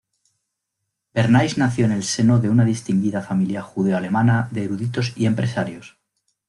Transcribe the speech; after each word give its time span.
Bernays 1.13 1.59
nació 1.59 1.85
en 1.85 1.91
el 1.91 2.01
seno 2.03 2.39
de 2.39 2.49
una 2.49 2.65
distinguida 2.65 3.21
familia 3.21 3.61
judeo-alemana 3.61 4.47
de 4.49 4.63
eruditos 4.63 5.13
y 5.15 5.27
empresarios. 5.27 5.99